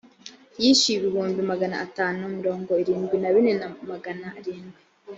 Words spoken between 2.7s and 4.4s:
irindwi na bine na magana